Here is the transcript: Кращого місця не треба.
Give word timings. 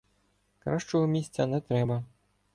Кращого 0.59 1.07
місця 1.07 1.45
не 1.47 1.61
треба. 1.61 2.03